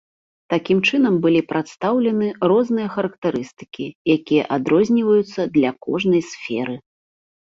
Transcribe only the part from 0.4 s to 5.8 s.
Такім чынам былі прадстаўлены розныя характарыстыкі, якія адрозніваюцца для